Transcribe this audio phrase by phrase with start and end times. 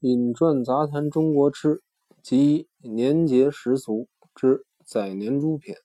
[0.00, 1.82] 饮馔杂谈中国吃
[2.22, 5.76] 及年节时俗之宰年猪篇。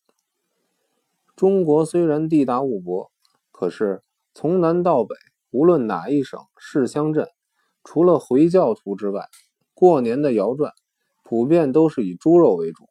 [1.36, 3.12] 中国虽然地大物博，
[3.52, 5.14] 可是从南到北，
[5.52, 7.28] 无论哪一省市乡镇，
[7.84, 9.28] 除了回教徒之外，
[9.74, 10.72] 过年的摇转
[11.22, 12.88] 普遍都是以猪肉为主。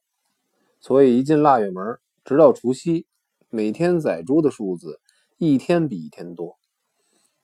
[0.78, 3.06] 所以一进腊月门，直到除夕，
[3.48, 5.00] 每天宰猪的数字
[5.38, 6.58] 一天比一天多。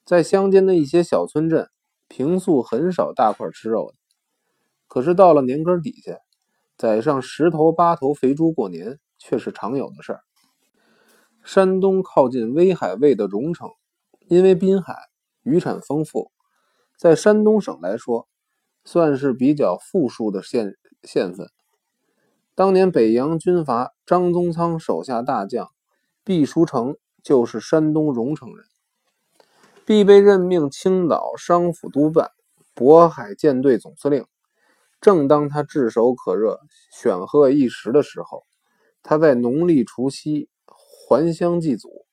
[0.04, 1.70] 在乡间的一些小村镇。
[2.10, 3.96] 平素很少大块吃肉的，
[4.88, 6.18] 可是到了年根底下，
[6.76, 10.20] 宰上十头八头肥猪过年却是常有的事儿。
[11.44, 13.70] 山东靠近威海卫的荣城，
[14.26, 14.96] 因为滨海，
[15.44, 16.32] 渔产丰富，
[16.98, 18.28] 在山东省来说，
[18.84, 20.74] 算是比较富庶的县
[21.04, 21.48] 县份。
[22.56, 25.70] 当年北洋军阀张宗昌手下大将
[26.24, 28.66] 毕书成就是山东荣城人。
[29.90, 32.30] 必被任命青岛商府督办、
[32.76, 34.24] 渤海舰队总司令。
[35.00, 36.60] 正当他炙手可热、
[36.92, 38.44] 选赫一时的时候，
[39.02, 42.06] 他在农历除夕还乡祭祖，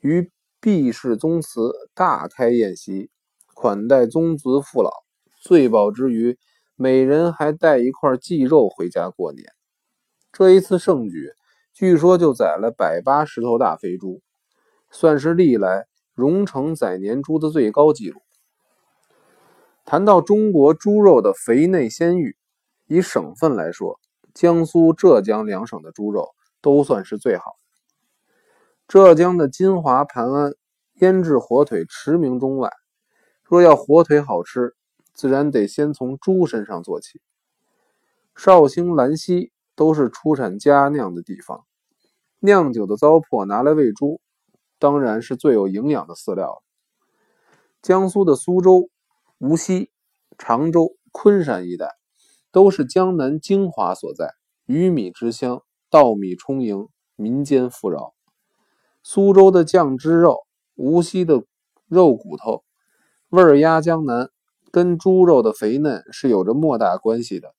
[0.00, 3.10] 于毕氏宗祠大开宴席，
[3.52, 4.90] 款待宗族父老。
[5.42, 6.38] 醉饱之余，
[6.76, 9.52] 每人还带一块祭肉回家过年。
[10.32, 11.34] 这一次盛举，
[11.74, 14.22] 据说就宰了百八十头大肥猪，
[14.90, 15.84] 算是历来。
[16.14, 18.22] 荣成宰年猪的最高纪录。
[19.84, 22.36] 谈到中国猪肉的肥嫩鲜育，
[22.86, 24.00] 以省份来说，
[24.32, 27.56] 江苏、浙江两省的猪肉都算是最好。
[28.88, 30.52] 浙江的金华盘安
[31.00, 32.70] 腌制火腿驰名中外。
[33.42, 34.74] 若要火腿好吃，
[35.12, 37.20] 自然得先从猪身上做起。
[38.34, 41.64] 绍兴、兰溪都是出产佳酿的地方，
[42.40, 44.20] 酿酒的糟粕拿来喂猪。
[44.78, 46.62] 当然是最有营养的饲料了。
[47.82, 48.88] 江苏的苏州、
[49.38, 49.90] 无锡、
[50.38, 51.90] 常州、昆山一带，
[52.50, 58.14] 都是江南精华所在，鱼米之乡，稻米充盈，民间富饶。
[59.02, 61.44] 苏州的酱汁肉，无锡的
[61.86, 62.64] 肉骨头，
[63.28, 64.30] 味儿压江南，
[64.70, 67.54] 跟猪肉的肥嫩是有着莫大关系的。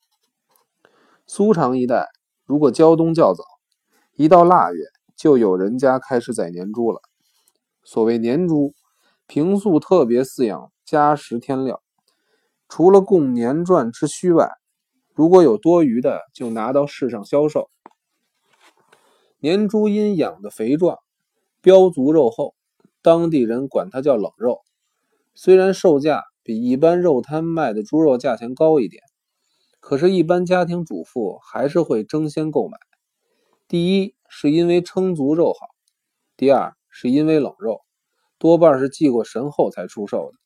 [1.28, 2.10] 苏常一带，
[2.46, 3.44] 如果交冬较早，
[4.16, 7.00] 一到腊月，就有人家开始宰年猪了。
[7.84, 8.74] 所谓年猪，
[9.28, 11.82] 平素特别饲养，加食添料，
[12.68, 14.50] 除了供年赚之需外，
[15.14, 17.70] 如果有多余的，就拿到市上销售。
[19.40, 20.98] 年猪因养的肥壮，
[21.62, 22.56] 膘足肉厚，
[23.02, 24.60] 当地人管它叫冷肉。
[25.36, 29.04] 虽然售价比一般肉摊卖的猪肉价钱高一点，
[29.80, 32.78] 可是，一般家庭主妇还是会争先购买。
[33.68, 35.68] 第一，是因为称足肉好；
[36.38, 36.74] 第二。
[36.98, 37.82] 是因为冷肉
[38.38, 40.38] 多半是祭过神后才出售的，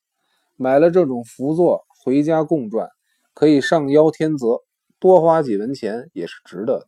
[0.56, 2.88] 买了这种福座回家供馔，
[3.34, 4.64] 可以上邀天泽，
[4.98, 6.86] 多花几文钱也是值得的。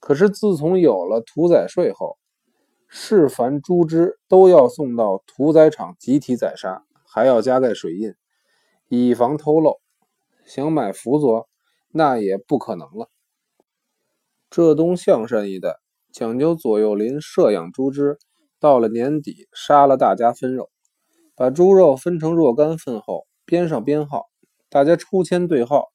[0.00, 2.18] 可是自从有了屠宰税后，
[2.88, 8.16] 是凡猪只都要送到屠宰场集体宰杀，还要加盖水印，
[8.88, 9.80] 以防偷漏。
[10.44, 11.48] 想买福座，
[11.92, 13.08] 那也不可能了。
[14.56, 15.80] 浙东象山一带。
[16.12, 18.18] 讲究左右邻摄养猪只，
[18.60, 20.70] 到了年底杀了大家分肉，
[21.34, 24.26] 把猪肉分成若干份后编上编号，
[24.68, 25.86] 大家抽签对号，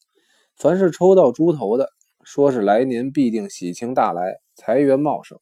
[0.58, 1.88] 凡是抽到猪头的，
[2.26, 5.40] 说是来年必定喜庆大来，财源茂盛。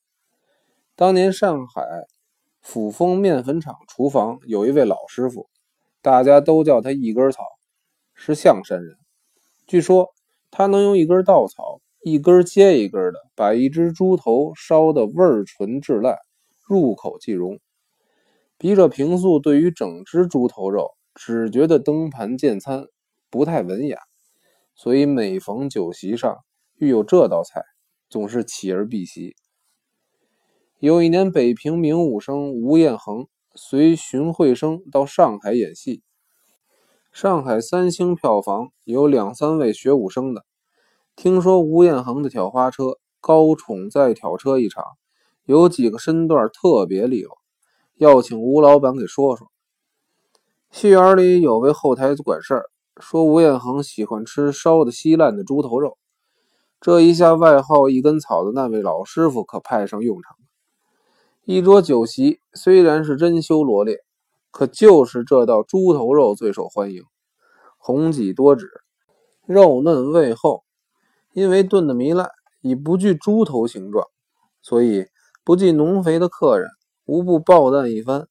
[0.95, 1.81] 当年上海
[2.63, 5.49] 抚丰面粉厂厨房有一位老师傅，
[6.03, 7.41] 大家都叫他一根草，
[8.13, 8.95] 是象山人。
[9.65, 10.13] 据说
[10.51, 11.81] 他能用一根稻草。
[12.09, 16.15] 一根接一根的，把一只猪头烧得味纯质烂，
[16.65, 17.59] 入口即溶。
[18.57, 22.85] 笔者平素对于整只猪头肉，只觉得登盘见餐
[23.29, 23.97] 不太文雅，
[24.73, 26.37] 所以每逢酒席上
[26.77, 27.61] 遇有这道菜，
[28.09, 29.35] 总是起而避席。
[30.79, 36.01] 有一年，北平名武生吴彦恒随荀慧生到上海演戏，
[37.11, 40.45] 上海三星票房有两三位学武生的。
[41.17, 44.83] 听说吴彦恒的挑花车，高宠再挑车一场，
[45.45, 47.39] 有几个身段特别利落，
[47.95, 49.47] 要请吴老板给说说。
[50.69, 52.65] 戏园里有位后台管事儿，
[53.01, 55.97] 说吴彦恒喜欢吃烧的稀烂的猪头肉，
[56.79, 60.45] 这一下外号一根草的那位老师傅可派上用场了。
[61.45, 63.97] 一桌酒席虽然是珍馐罗列，
[64.51, 67.01] 可就是这道猪头肉最受欢迎，
[67.79, 68.69] 红脊多脂，
[69.47, 70.63] 肉嫩味厚。
[71.37, 72.31] 因为炖的糜烂，
[72.61, 74.07] 已不具猪头形状，
[74.63, 75.05] 所以
[75.43, 76.67] 不计浓肥的客人
[77.05, 78.27] 无不爆赞一番，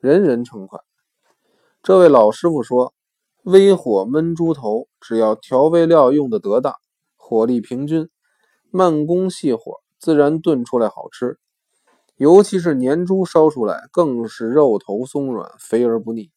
[0.00, 0.80] 人人称快。
[1.80, 2.92] 这位老师傅说
[3.44, 6.74] ：“微火焖猪头，只要调味料用的得当，
[7.14, 8.10] 火力平均，
[8.72, 11.38] 慢工细火，自然炖出来好吃。
[12.16, 16.32] 尤其是年猪烧出来，更是肉头松软，肥而不腻。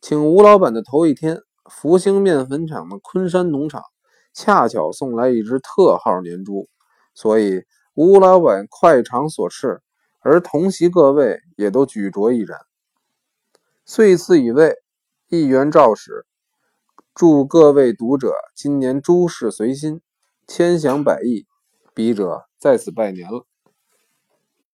[0.00, 3.82] 请吴老板的头一天，福兴面粉厂的昆山农场
[4.32, 6.68] 恰巧送来一只特号年猪，
[7.14, 9.80] 所以吴老板快肠所赐，
[10.20, 12.56] 而同席各位也都举酌一盏。
[13.84, 14.76] 岁次已位。
[15.32, 16.26] 一元兆始，
[17.14, 20.00] 祝各位读者今年诸事随心，
[20.48, 21.46] 千祥百亿。
[21.94, 23.46] 笔者在此拜年了。